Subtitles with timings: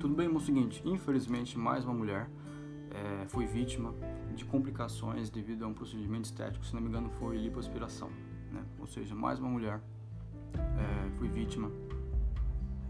[0.00, 2.26] Tudo bem, o seguinte, infelizmente mais uma mulher
[2.90, 3.94] é, foi vítima
[4.34, 8.08] de complicações devido a um procedimento estético, se não me engano foi lipoaspiração,
[8.50, 8.64] né?
[8.78, 9.78] Ou seja, mais uma mulher
[10.54, 11.70] é, foi vítima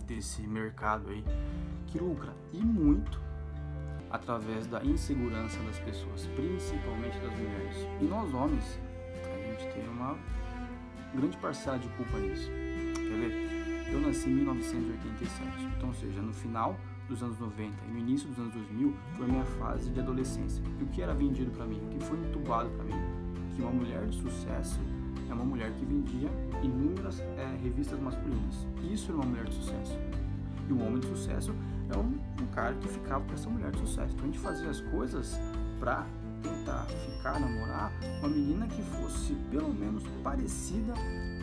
[0.07, 1.25] desse mercado aí
[1.89, 3.21] que lucra e muito
[4.08, 7.77] através da insegurança das pessoas, principalmente das mulheres.
[8.00, 8.79] E nós homens,
[9.25, 10.17] a gente tem uma
[11.13, 12.49] grande parcela de culpa nisso.
[12.95, 13.93] Quer ver?
[13.93, 16.79] Eu nasci em 1987, então, ou seja, no final
[17.11, 20.63] dos anos 90 e no início dos anos 2000 foi a minha fase de adolescência.
[20.81, 22.95] E o que era vendido para mim, o que foi entubado para mim,
[23.55, 24.79] que uma mulher de sucesso
[25.29, 26.31] é uma mulher que vendia
[26.63, 28.67] inúmeras é, revistas masculinas.
[28.91, 29.99] Isso era uma mulher de sucesso.
[30.68, 31.53] E um homem de sucesso
[31.93, 34.15] é um, um cara que ficava com essa mulher de sucesso.
[34.15, 35.39] Então a gente fazia as coisas
[35.81, 36.06] para
[36.42, 40.95] tentar ficar, namorar uma menina que fosse pelo menos parecida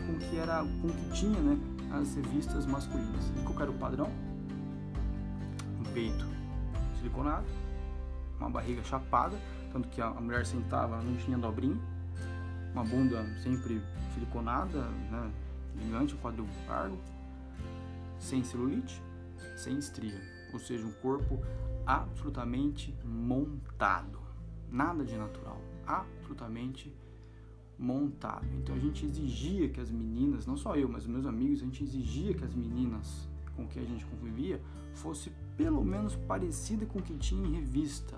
[0.06, 1.58] com o que era, com o que tinha, né,
[1.92, 3.30] as revistas masculinas.
[3.36, 4.10] E qual era o padrão?
[5.98, 6.24] Peito
[6.96, 7.44] siliconado,
[8.38, 9.36] uma barriga chapada,
[9.72, 11.76] tanto que a mulher sentava, não tinha dobrinha,
[12.72, 13.82] uma bunda sempre
[14.14, 15.32] siliconada, né,
[15.76, 16.96] gigante, quadril largo,
[18.20, 19.02] sem celulite,
[19.56, 20.20] sem estria,
[20.52, 21.40] ou seja, um corpo
[21.84, 24.20] absolutamente montado,
[24.70, 26.94] nada de natural, absolutamente
[27.76, 28.46] montado.
[28.56, 31.82] Então a gente exigia que as meninas, não só eu, mas meus amigos, a gente
[31.82, 34.62] exigia que as meninas com que a gente convivia
[34.94, 38.16] fosse pelo menos parecida com o que tinha em revista.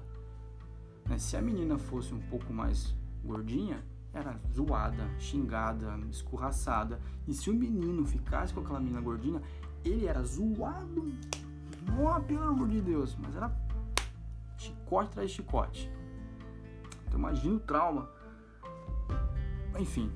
[1.08, 1.18] Né?
[1.18, 7.00] Se a menina fosse um pouco mais gordinha, era zoada, xingada, escorraçada.
[7.26, 9.40] E se o menino ficasse com aquela menina gordinha,
[9.82, 11.12] ele era zoado.
[11.98, 13.50] Oh, pelo amor de Deus, mas era
[14.58, 15.90] chicote atrás de chicote.
[17.06, 18.10] Então imagina o trauma.
[19.78, 20.12] Enfim,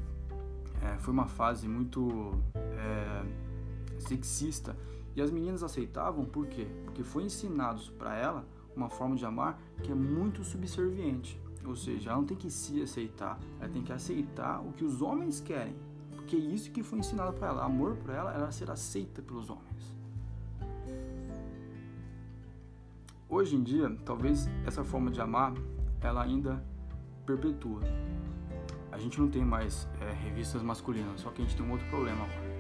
[0.83, 4.77] é, foi uma fase muito é, sexista
[5.17, 6.67] e as meninas aceitavam por quê?
[6.85, 11.41] Porque foi ensinado para ela uma forma de amar que é muito subserviente.
[11.64, 15.01] Ou seja, ela não tem que se aceitar, ela tem que aceitar o que os
[15.01, 15.74] homens querem.
[16.11, 17.64] Porque é isso que foi ensinado para ela.
[17.64, 19.95] Amor para ela era ser aceita pelos homens.
[23.29, 25.55] Hoje em dia, talvez essa forma de amar
[26.01, 26.63] ela ainda
[27.24, 27.80] perpetua.
[28.92, 31.89] A gente não tem mais é, revistas masculinas, só que a gente tem um outro
[31.89, 32.55] problema agora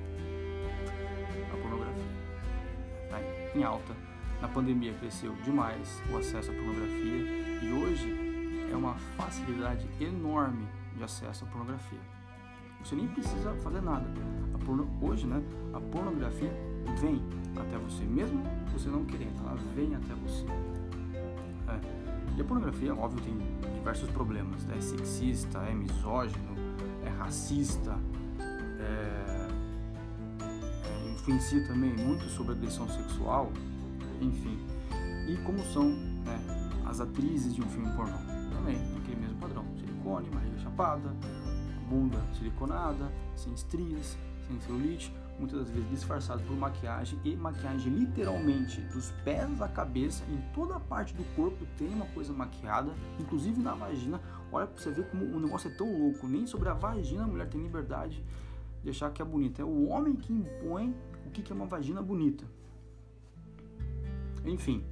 [3.54, 3.94] em alta.
[4.40, 10.66] Na pandemia cresceu demais o acesso à pornografia e hoje é uma facilidade enorme
[10.96, 12.00] de acesso à pornografia.
[12.82, 14.06] Você nem precisa fazer nada.
[14.64, 14.88] Porno...
[15.00, 15.42] Hoje, né,
[15.72, 16.50] a pornografia
[17.00, 17.22] vem
[17.56, 18.42] até você, mesmo
[18.72, 20.44] você não querendo, ela vem até você.
[21.68, 22.04] É.
[22.36, 23.38] E a pornografia, óbvio, tem
[23.74, 24.64] diversos problemas.
[24.64, 24.76] Né?
[24.76, 26.54] É sexista, é misógino,
[27.04, 27.96] é racista,
[28.38, 29.33] é
[31.24, 33.50] influencia também muito sobre agressão sexual,
[34.20, 34.58] enfim.
[35.26, 36.38] E como são né,
[36.84, 38.18] as atrizes de um filme pornô?
[38.52, 41.16] Também, aquele mesmo padrão: silicone, barriga chapada,
[41.88, 48.82] bunda siliconada, sem estrias, sem celulite, muitas das vezes disfarçado por maquiagem e maquiagem literalmente
[48.82, 53.62] dos pés à cabeça, em toda a parte do corpo tem uma coisa maquiada, inclusive
[53.62, 54.20] na vagina.
[54.52, 57.26] Olha pra você ver como o negócio é tão louco, nem sobre a vagina a
[57.26, 58.22] mulher tem liberdade
[58.82, 59.62] de achar que é bonita.
[59.62, 60.94] É o homem que impõe
[61.42, 62.44] que é uma vagina bonita.
[64.44, 64.84] Enfim,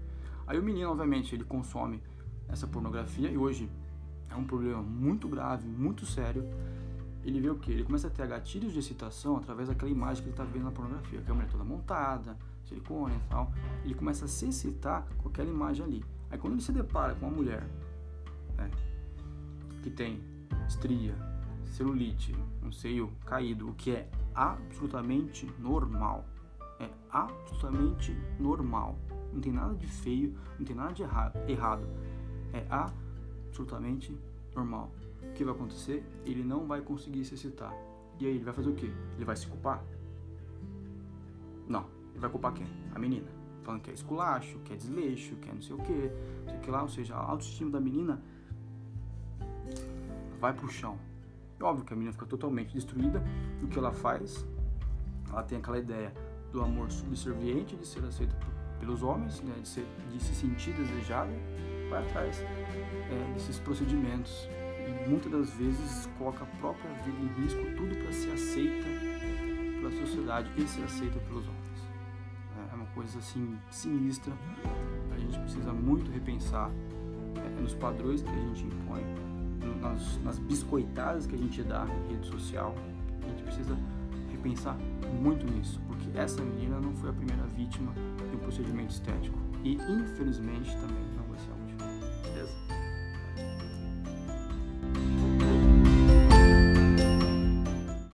[0.46, 2.02] aí o menino, obviamente, ele consome
[2.48, 3.68] essa pornografia e hoje
[4.30, 6.44] é um problema muito grave, muito sério.
[7.24, 7.70] Ele vê o que?
[7.70, 10.72] Ele começa a ter gatilhos de excitação através daquela imagem que ele está vendo na
[10.72, 13.52] pornografia, que é a mulher toda montada, silicone e tal.
[13.84, 16.04] Ele começa a se excitar com aquela imagem ali.
[16.30, 17.62] Aí quando ele se depara com uma mulher
[18.56, 18.70] né,
[19.82, 20.20] que tem
[20.66, 21.14] estria,
[21.66, 26.24] celulite, um seio caído, o que é absolutamente normal.
[26.82, 28.98] É absolutamente normal.
[29.32, 31.86] Não tem nada de feio, não tem nada de erra errado.
[32.52, 34.18] É absolutamente
[34.54, 34.90] normal.
[35.22, 36.04] O que vai acontecer?
[36.26, 37.72] Ele não vai conseguir se excitar.
[38.18, 38.90] E aí ele vai fazer o quê?
[39.14, 39.82] Ele vai se culpar?
[41.68, 41.86] Não.
[42.10, 42.66] Ele vai culpar quem?
[42.92, 43.28] A menina.
[43.62, 46.10] Falando que é esculacho, que é desleixo, que é não sei o quê,
[46.40, 46.82] não sei o que lá.
[46.82, 48.20] Ou seja, a autoestima da menina
[50.40, 50.98] vai pro chão.
[51.60, 53.22] Óbvio que a menina fica totalmente destruída.
[53.60, 54.44] E o que ela faz?
[55.30, 56.12] Ela tem aquela ideia
[56.52, 58.36] do amor subserviente, de ser aceita
[58.78, 59.54] pelos homens, né?
[59.60, 61.32] de, ser, de se sentir desejada,
[61.88, 64.48] vai atrás é, desses procedimentos.
[64.86, 68.86] E muitas das vezes coloca a própria vida em risco, tudo para ser aceita
[69.80, 71.62] pela sociedade e ser aceita pelos homens.
[72.58, 74.32] É, é uma coisa assim sinistra.
[75.14, 76.70] A gente precisa muito repensar
[77.36, 79.04] é, nos padrões que a gente impõe
[79.80, 82.74] nas, nas biscoitadas que a gente dá em rede social.
[83.22, 83.76] A gente precisa
[84.42, 84.76] pensar
[85.20, 87.92] muito nisso, porque essa menina não foi a primeira vítima
[88.30, 89.38] de um procedimento estético.
[89.62, 91.21] E infelizmente também não